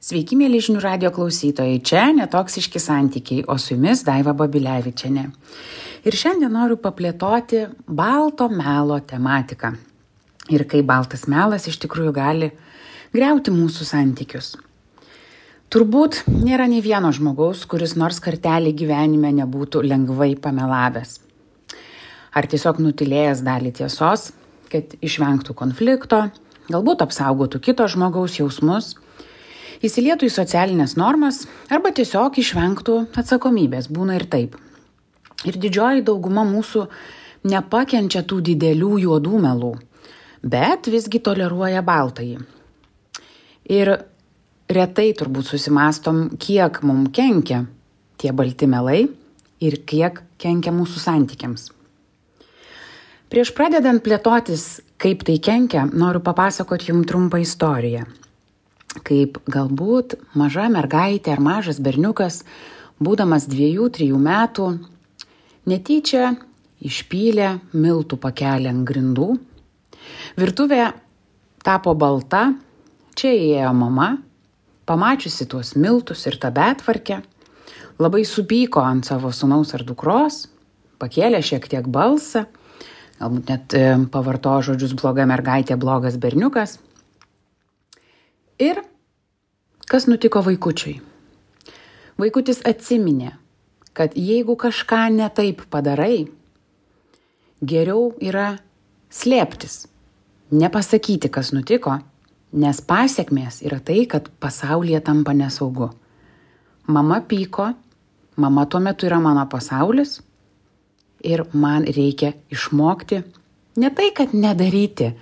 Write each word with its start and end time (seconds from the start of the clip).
Sveiki, 0.00 0.32
mėly 0.32 0.62
žinių 0.64 0.80
radio 0.80 1.10
klausytojai, 1.12 1.74
čia 1.84 2.06
netoksiški 2.16 2.80
santykiai, 2.80 3.42
o 3.44 3.58
su 3.60 3.74
jumis 3.74 4.00
Daiva 4.06 4.32
Babilevičiane. 4.32 5.26
Ir 6.08 6.14
šiandien 6.16 6.54
noriu 6.56 6.78
paplėtoti 6.80 7.66
balto 7.84 8.46
melo 8.48 8.96
tematiką. 9.04 9.74
Ir 10.56 10.64
kaip 10.70 10.86
baltas 10.88 11.26
melas 11.28 11.68
iš 11.68 11.76
tikrųjų 11.82 12.14
gali 12.16 12.48
greuti 13.12 13.52
mūsų 13.52 13.88
santykius. 13.90 14.48
Turbūt 15.68 16.22
nėra 16.32 16.64
nei 16.72 16.80
vieno 16.80 17.12
žmogaus, 17.12 17.66
kuris 17.68 17.92
nors 18.00 18.22
kartelį 18.24 18.72
gyvenime 18.80 19.34
nebūtų 19.42 19.84
lengvai 19.84 20.30
pamelavęs. 20.40 21.18
Ar 22.32 22.48
tiesiog 22.48 22.80
nutilėjęs 22.80 23.44
dalį 23.44 23.76
tiesos, 23.82 24.30
kad 24.72 24.96
išvengtų 25.04 25.60
konflikto, 25.60 26.24
galbūt 26.72 27.04
apsaugotų 27.04 27.60
kito 27.68 27.92
žmogaus 27.92 28.40
jausmus, 28.40 28.94
įsilietų 29.84 30.28
į 30.28 30.34
socialinės 30.34 30.96
normas 31.00 31.44
arba 31.72 31.92
tiesiog 31.96 32.38
išvengtų 32.42 32.96
atsakomybės. 33.20 33.88
Būna 33.92 34.18
ir 34.20 34.26
taip. 34.30 34.56
Ir 35.48 35.56
didžioji 35.56 36.04
dauguma 36.04 36.44
mūsų 36.44 36.84
nepakenčia 37.48 38.22
tų 38.28 38.42
didelių 38.50 38.98
juodų 39.06 39.40
melų, 39.40 39.72
bet 40.44 40.90
visgi 40.92 41.22
toleruoja 41.24 41.80
baltąjį. 41.84 42.40
Ir 43.70 43.94
retai 44.70 45.10
turbūt 45.16 45.48
susimastom, 45.48 46.28
kiek 46.36 46.82
mums 46.84 47.12
kenkia 47.16 47.64
tie 48.20 48.32
balti 48.36 48.68
melai 48.68 49.04
ir 49.64 49.80
kiek 49.88 50.20
kenkia 50.40 50.72
mūsų 50.76 51.00
santykiams. 51.00 51.70
Prieš 53.30 53.52
pradedant 53.54 54.02
plėtotis, 54.02 54.80
kaip 55.00 55.22
tai 55.24 55.38
kenkia, 55.38 55.84
noriu 55.86 56.20
papasakoti 56.24 56.90
jums 56.90 57.06
trumpą 57.06 57.38
istoriją. 57.40 58.04
Kaip 59.06 59.38
galbūt 59.46 60.16
maža 60.34 60.66
mergaitė 60.72 61.34
ar 61.36 61.42
mažas 61.42 61.78
berniukas, 61.82 62.42
būdamas 62.98 63.46
dviejų, 63.50 63.86
trijų 63.94 64.18
metų, 64.18 64.66
netyčia 65.70 66.34
išpylė 66.82 67.52
miltų 67.72 68.18
pakelį 68.18 68.70
ant 68.72 68.84
grindų. 68.88 69.28
Virtuvė 70.40 70.90
tapo 71.62 71.94
balta, 71.94 72.48
čia 73.14 73.30
įėjo 73.36 73.72
mama, 73.78 74.10
pamačiusi 74.90 75.46
tuos 75.46 75.76
miltus 75.78 76.26
ir 76.26 76.40
tą 76.42 76.50
betvarkę, 76.54 77.20
labai 78.02 78.24
supyko 78.26 78.82
ant 78.82 79.06
savo 79.06 79.30
sunaus 79.30 79.76
ar 79.76 79.86
dukros, 79.86 80.48
pakėlė 80.98 81.44
šiek 81.46 81.70
tiek 81.70 81.86
balsą 81.86 82.48
galbūt 83.20 83.50
net 83.52 83.74
e, 83.76 83.82
pavartojo 84.12 84.70
žodžius 84.70 84.94
bloga 84.96 85.26
mergaitė, 85.28 85.76
blogas 85.80 86.16
berniukas. 86.20 86.78
Ir 88.60 88.82
kas 89.88 90.04
nutiko 90.04 90.42
vaikučiui? 90.44 90.98
Vaikutis 92.20 92.60
atsiminė, 92.68 93.30
kad 93.96 94.12
jeigu 94.12 94.52
kažką 94.60 95.06
netaip 95.14 95.62
padarai, 95.72 96.26
geriau 97.64 98.10
yra 98.20 98.58
slėptis, 99.08 99.86
nepasakyti, 100.52 101.30
kas 101.32 101.54
nutiko, 101.56 101.96
nes 102.52 102.82
pasiekmės 102.84 103.62
yra 103.64 103.80
tai, 103.80 104.04
kad 104.04 104.28
pasaulyje 104.44 105.00
tampa 105.08 105.32
nesaugu. 105.32 105.88
Mama 106.84 107.22
pyko, 107.24 107.72
mama 108.36 108.66
tuo 108.66 108.84
metu 108.84 109.08
yra 109.08 109.22
mano 109.24 109.46
pasaulis, 109.48 110.18
ir 111.24 111.46
man 111.52 111.88
reikia 111.88 112.34
išmokti 112.52 113.22
ne 113.80 113.90
tai, 113.96 114.10
kad 114.16 114.34
nedaryti 114.34 115.14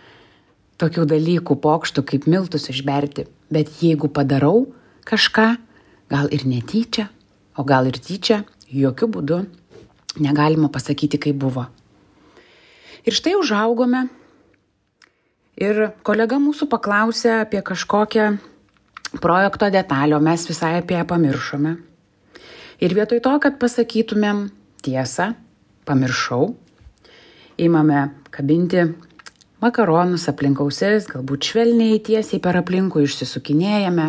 tokių 0.79 1.07
dalykų 1.11 1.59
pokštų 1.63 2.05
kaip 2.07 2.27
miltus 2.31 2.69
išberti, 2.71 3.27
bet 3.51 3.81
jeigu 3.83 4.11
padarau 4.11 4.69
kažką, 5.09 5.49
gal 6.11 6.31
ir 6.33 6.45
netyčia, 6.47 7.09
o 7.59 7.65
gal 7.67 7.89
ir 7.91 7.99
tyčia, 7.99 8.45
jokių 8.71 9.09
būdų 9.17 9.41
negalima 10.23 10.71
pasakyti, 10.73 11.19
kaip 11.21 11.39
buvo. 11.41 11.67
Ir 13.07 13.17
štai 13.17 13.35
užaugome 13.39 14.07
ir 15.59 15.91
kolega 16.07 16.39
mūsų 16.43 16.69
paklausė 16.71 17.41
apie 17.43 17.63
kažkokią 17.65 18.31
projekto 19.23 19.71
detalę, 19.73 20.17
o 20.17 20.23
mes 20.23 20.47
visai 20.49 20.77
apie 20.79 20.99
ją 20.99 21.07
pamiršome. 21.09 21.75
Ir 22.79 22.95
vietoj 22.95 23.23
to, 23.25 23.35
kad 23.43 23.59
pasakytumėm 23.59 24.49
tiesą, 24.87 25.33
pamiršau. 25.89 26.53
Įmame 27.59 28.05
kabinti 28.31 28.85
makaronus 29.63 30.29
aplink 30.31 30.61
ausis, 30.63 31.09
galbūt 31.11 31.51
švelniai 31.51 31.99
tiesiai 32.05 32.41
per 32.43 32.59
aplinkų 32.61 33.03
išsisukinėjame. 33.07 34.09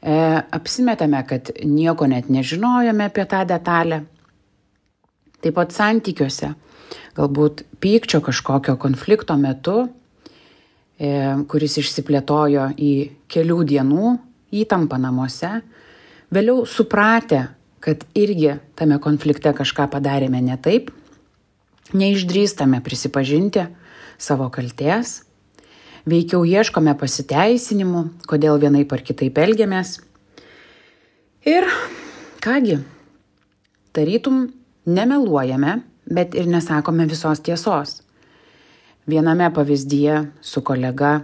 E, 0.00 0.16
apsimetame, 0.56 1.20
kad 1.28 1.52
nieko 1.64 2.08
net 2.08 2.30
nežinojome 2.32 3.08
apie 3.08 3.26
tą 3.28 3.44
detalę. 3.48 4.02
Taip 5.40 5.56
pat 5.56 5.72
santykiuose, 5.72 6.52
galbūt 7.16 7.64
pykčio 7.80 8.20
kažkokio 8.24 8.76
konflikto 8.80 9.36
metu, 9.40 9.86
e, 11.00 11.12
kuris 11.48 11.78
išsiplėtojo 11.80 12.70
į 12.76 12.92
kelių 13.32 13.58
dienų 13.72 14.14
įtampą 14.60 15.00
namuose, 15.00 15.60
vėliau 16.32 16.66
supratę, 16.68 17.46
kad 17.80 18.04
irgi 18.12 18.58
tame 18.76 18.98
konflikte 19.00 19.52
kažką 19.56 19.88
padarėme 19.88 20.42
ne 20.44 20.56
taip, 20.60 20.90
neišdrįstame 21.96 22.82
prisipažinti 22.84 23.64
savo 24.20 24.50
kalties, 24.52 25.22
veikiau 26.08 26.44
ieškome 26.44 26.94
pasiteisinimų, 27.00 28.04
kodėl 28.28 28.60
vienai 28.60 28.84
par 28.88 29.02
kitaip 29.04 29.38
elgiamės. 29.40 29.98
Ir 31.48 31.66
kągi, 32.44 32.80
tarytum 33.96 34.46
nemeluojame, 34.86 35.80
bet 36.10 36.36
ir 36.36 36.48
nesakome 36.50 37.06
visos 37.08 37.40
tiesos. 37.44 38.00
Viename 39.08 39.48
pavyzdyje 39.54 40.26
su 40.44 40.62
kolega 40.62 41.20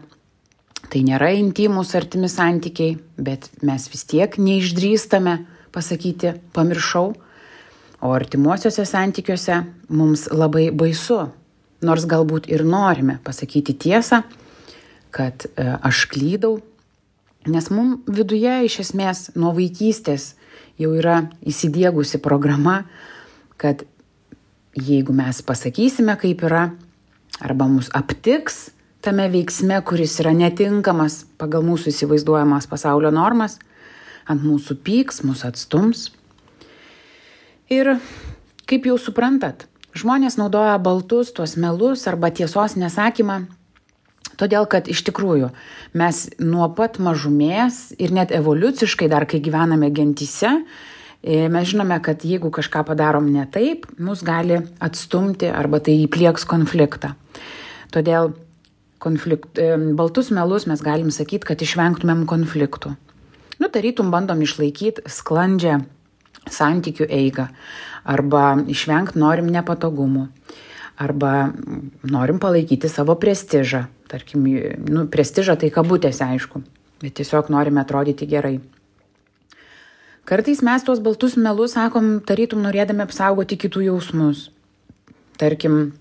tai 0.90 1.02
nėra 1.06 1.32
intimus 1.36 1.94
artimi 1.98 2.28
santykiai, 2.30 2.96
bet 3.18 3.50
mes 3.66 3.88
vis 3.90 4.04
tiek 4.08 4.38
neišdrįstame 4.38 5.38
pasakyti 5.74 6.36
pamiršau, 6.56 7.12
o 8.00 8.12
artimuosiuose 8.12 8.84
santykiuose 8.86 9.58
mums 9.88 10.26
labai 10.32 10.68
baisu, 10.70 11.26
nors 11.84 12.06
galbūt 12.09 12.48
ir 12.53 12.64
norime 12.64 13.19
pasakyti 13.25 13.75
tiesą, 13.87 14.22
kad 15.14 15.47
e, 15.48 15.66
aš 15.82 16.06
klydau, 16.12 16.60
nes 17.47 17.69
mums 17.70 18.09
viduje 18.10 18.54
iš 18.66 18.81
esmės 18.87 19.28
nuo 19.38 19.53
vaikystės 19.56 20.34
jau 20.81 20.92
yra 20.97 21.26
įsidėgusi 21.47 22.20
programa, 22.22 22.82
kad 23.56 23.84
jeigu 24.76 25.15
mes 25.16 25.41
pasakysime, 25.47 26.16
kaip 26.20 26.42
yra, 26.44 26.70
arba 27.41 27.69
mus 27.70 27.88
aptiks 27.97 28.70
tame 29.04 29.28
veiksme, 29.31 29.78
kuris 29.86 30.19
yra 30.20 30.32
netinkamas 30.34 31.22
pagal 31.38 31.65
mūsų 31.65 31.92
įsivaizduojamas 31.92 32.66
pasaulio 32.66 33.12
normas, 33.15 33.60
ant 34.26 34.42
mūsų 34.42 34.81
pyks, 34.82 35.22
mūsų 35.22 35.53
atstums. 35.53 36.09
Ir 37.70 37.97
kaip 38.66 38.88
jau 38.91 38.97
suprantat, 38.98 39.69
žmonės 39.96 40.38
naudoja 40.40 40.76
baltus 40.82 41.32
tuos 41.34 41.56
melus 41.60 42.06
arba 42.10 42.30
tiesos 42.34 42.76
nesakymą, 42.78 43.46
todėl 44.40 44.68
kad 44.70 44.90
iš 44.92 45.02
tikrųjų 45.08 45.50
mes 45.96 46.26
nuo 46.38 46.68
pat 46.76 47.00
mažumės 47.02 47.94
ir 47.98 48.12
net 48.12 48.34
evoliuciškai 48.36 49.08
dar 49.12 49.26
kai 49.28 49.40
gyvename 49.40 49.90
gentyse, 49.94 50.52
e, 51.22 51.46
mes 51.48 51.68
žinome, 51.72 51.98
kad 52.04 52.24
jeigu 52.24 52.52
kažką 52.52 52.84
padarom 52.88 53.30
ne 53.32 53.46
taip, 53.48 53.88
mus 53.98 54.24
gali 54.26 54.60
atstumti 54.80 55.48
arba 55.48 55.80
tai 55.80 55.96
įplieks 56.04 56.44
konfliktą. 56.48 57.14
Todėl 57.94 58.34
konflikt, 59.00 59.58
e, 59.58 59.74
baltus 59.96 60.30
melus 60.30 60.68
mes 60.68 60.84
galim 60.84 61.10
sakyti, 61.10 61.48
kad 61.48 61.64
išvengtumėm 61.64 62.24
konfliktų 62.28 62.96
nu 63.59 63.68
tarytum 63.72 64.10
bandom 64.12 64.42
išlaikyt 64.44 65.03
sklandžią 65.09 65.80
santykių 66.51 67.09
eigą. 67.10 67.48
Arba 68.07 68.54
išvengt 68.71 69.19
norim 69.19 69.51
nepatogumų. 69.51 70.28
Arba 70.97 71.51
norim 72.07 72.39
palaikyti 72.41 72.89
savo 72.89 73.16
prestižą. 73.21 73.84
Tarkim 74.09 74.47
nu 74.87 75.04
prestižą 75.10 75.59
tai 75.60 75.72
kabutėse 75.75 76.25
aišku. 76.25 76.63
Bet 77.03 77.19
tiesiog 77.19 77.51
norime 77.53 77.83
atrodyti 77.83 78.28
gerai. 78.31 78.60
Kartais 80.27 80.63
mes 80.63 80.83
tuos 80.83 81.03
baltus 81.03 81.37
melus 81.39 81.77
sakom 81.77 82.19
tarytum 82.27 82.65
norėdami 82.65 83.04
apsaugoti 83.04 83.59
kitų 83.63 83.84
jausmus. 83.91 84.48
Tarkim 85.39 85.93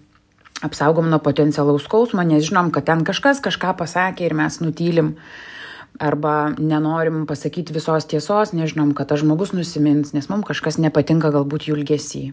apsaugom 0.65 1.09
nuo 1.11 1.19
potencialaus 1.19 1.85
skausmo 1.85 2.23
nes 2.23 2.45
žinom 2.47 2.71
kad 2.73 2.87
ten 2.87 3.03
kažkas 3.05 3.41
kažką 3.43 3.75
pasakė 3.77 4.25
ir 4.25 4.33
mes 4.37 4.61
nutylim 4.63 5.15
arba 5.99 6.53
nenorim 6.57 7.25
pasakyt 7.29 7.71
visos 7.75 8.07
tiesos, 8.09 8.53
nežinom, 8.53 8.93
kad 8.95 9.09
tas 9.09 9.21
žmogus 9.23 9.53
nusimins, 9.55 10.13
nes 10.13 10.27
mums 10.29 10.47
kažkas 10.47 10.79
nepatinka 10.81 11.31
galbūt 11.33 11.69
jų 11.69 11.79
ilgesį. 11.79 12.25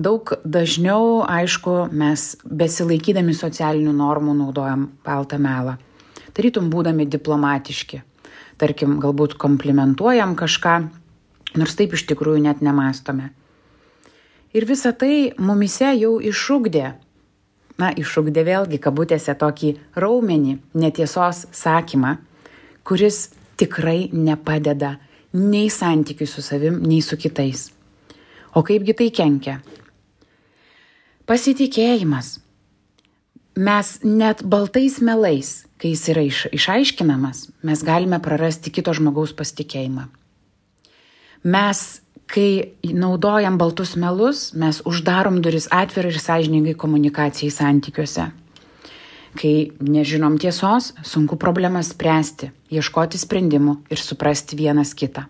Daug 0.00 0.30
dažniau, 0.46 1.24
aišku, 1.26 1.90
mes 1.92 2.36
besilaikydami 2.46 3.34
socialinių 3.34 3.92
normų 3.96 4.36
naudojam 4.38 4.86
baltą 5.04 5.40
melą. 5.42 5.76
Tarytum 6.32 6.70
būdami 6.70 7.08
diplomatiški. 7.10 8.02
tarkim, 8.60 8.98
galbūt 9.00 9.38
komplimentuojam 9.40 10.34
kažką, 10.36 10.74
nors 11.56 11.76
taip 11.78 11.94
iš 11.96 12.04
tikrųjų 12.10 12.42
net 12.44 12.60
nemastome. 12.60 13.30
Ir 14.52 14.66
visa 14.68 14.92
tai 14.92 15.32
mumise 15.38 15.94
jau 15.96 16.18
išugdė, 16.20 16.92
na, 17.80 17.90
išugdė 17.96 18.44
vėlgi 18.46 18.80
kabutėse 18.82 19.34
tokį 19.40 19.74
raumenį, 20.02 20.58
netiesos 20.76 21.46
sakymą, 21.56 22.16
kuris 22.84 23.30
tikrai 23.60 24.10
nepadeda 24.12 24.96
nei 25.36 25.70
santykiui 25.70 26.28
su 26.28 26.42
savim, 26.42 26.80
nei 26.84 27.00
su 27.04 27.16
kitais. 27.20 27.68
O 28.54 28.64
kaipgi 28.66 28.96
tai 28.98 29.10
kenkia? 29.14 29.60
Pasitikėjimas. 31.30 32.38
Mes 33.60 33.88
net 34.06 34.42
baltais 34.46 34.98
melais, 35.04 35.50
kai 35.78 35.92
jis 35.92 36.04
yra 36.12 36.22
iš, 36.26 36.40
išaiškinamas, 36.54 37.48
mes 37.66 37.82
galime 37.86 38.18
prarasti 38.22 38.72
kito 38.74 38.94
žmogaus 38.96 39.34
pasitikėjimą. 39.36 40.06
Mes 41.50 41.80
kai 42.30 42.76
naudojam 42.82 43.58
baltus 43.58 43.96
melus, 43.98 44.50
mes 44.54 44.80
uždarom 44.86 45.40
duris 45.42 45.68
atvirai 45.70 46.12
ir 46.12 46.20
sąžiningai 46.22 46.76
komunikacijai 46.78 47.50
santykiuose. 47.50 48.30
Kai 49.38 49.54
nežinom 49.80 50.38
tiesos, 50.42 50.92
sunku 51.06 51.38
problemas 51.38 51.92
spręsti, 51.94 52.50
ieškoti 52.70 53.18
sprendimų 53.18 53.76
ir 53.90 54.02
suprasti 54.02 54.58
vienas 54.58 54.94
kitą. 54.94 55.26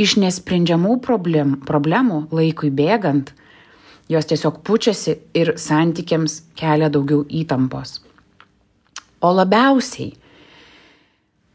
Iš 0.00 0.16
nesprendžiamų 0.22 0.96
problem, 1.04 1.58
problemų 1.66 2.24
laikui 2.34 2.70
bėgant, 2.74 3.34
jos 4.10 4.26
tiesiog 4.26 4.62
pučiasi 4.66 5.18
ir 5.38 5.54
santykiams 5.60 6.40
kelia 6.58 6.88
daugiau 6.90 7.22
įtampos. 7.28 8.00
O 9.20 9.30
labiausiai 9.36 10.14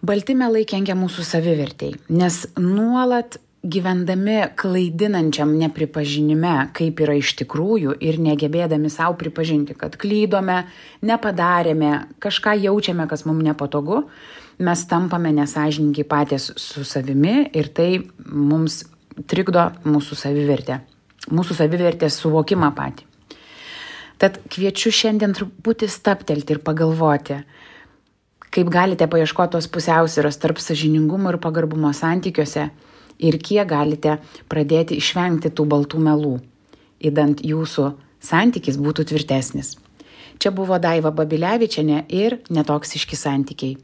balti 0.05 0.35
melai 0.37 0.63
kenkia 0.69 0.95
mūsų 0.95 1.25
savivertėjai, 1.25 1.97
nes 2.13 2.43
nuolat 2.61 3.39
gyvendami 3.65 4.37
klaidinančiam 4.55 5.49
nepripažinime, 5.57 6.69
kaip 6.77 7.01
yra 7.01 7.15
iš 7.17 7.33
tikrųjų 7.41 7.95
ir 8.03 8.19
negebėdami 8.21 8.91
savo 8.93 9.17
pripažinti, 9.19 9.73
kad 9.77 9.97
klydome, 10.01 10.61
nepadarėme, 11.05 11.91
kažką 12.21 12.55
jaučiame, 12.67 13.07
kas 13.09 13.25
mums 13.25 13.45
nepatogu, 13.47 14.03
mes 14.61 14.85
tampame 14.89 15.33
nesažininkai 15.35 16.05
patys 16.07 16.51
su 16.61 16.85
savimi 16.85 17.49
ir 17.57 17.71
tai 17.73 17.89
mums 18.29 18.83
trikdo 19.27 19.71
mūsų 19.87 20.19
savivertę, 20.19 20.79
mūsų 21.33 21.57
savivertės 21.57 22.21
suvokimą 22.21 22.71
patį. 22.77 23.09
Tad 24.21 24.39
kviečiu 24.51 24.93
šiandien 24.95 25.33
truputį 25.35 25.89
staptelti 25.91 26.55
ir 26.55 26.61
pagalvoti, 26.63 27.41
kaip 28.55 28.69
galite 28.71 29.07
paieškoti 29.11 29.57
tos 29.57 29.67
pusiausvėros 29.67 30.37
tarp 30.39 30.61
sažiningumo 30.63 31.33
ir 31.33 31.41
pagarbumo 31.43 31.91
santykiuose 31.91 32.69
ir 33.19 33.39
kiek 33.39 33.67
galite 33.69 34.17
pradėti 34.51 34.97
išvengti 34.99 35.51
tų 35.55 35.65
baltų 35.71 36.01
melų, 36.07 36.35
įdant 36.99 37.41
jūsų 37.45 37.89
santykis 38.19 38.77
būtų 38.81 39.07
tvirtesnis. 39.11 39.75
Čia 40.39 40.51
buvo 40.51 40.79
Daiva 40.81 41.11
Babilevičiane 41.15 42.05
ir 42.11 42.39
netoksiški 42.51 43.15
santykiai. 43.15 43.77